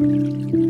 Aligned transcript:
Música 0.00 0.69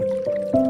you 0.00 0.67